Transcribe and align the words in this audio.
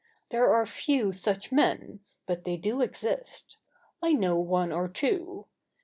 There 0.31 0.49
are 0.51 0.65
few 0.65 1.11
such 1.11 1.51
men; 1.51 1.99
but 2.25 2.43
they 2.43 2.57
do 2.57 2.81
exist. 2.81 3.57
I 4.01 4.13
know 4.13 4.35
one 4.39 4.71
or 4.71 4.87
two. 4.89 5.45